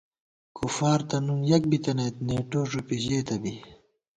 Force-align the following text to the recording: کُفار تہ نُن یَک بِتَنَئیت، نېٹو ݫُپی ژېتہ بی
کُفار 0.57 0.99
تہ 1.09 1.17
نُن 1.25 1.39
یَک 1.49 1.63
بِتَنَئیت، 1.69 2.15
نېٹو 2.27 2.61
ݫُپی 2.71 2.97
ژېتہ 3.03 3.35
بی 3.41 3.53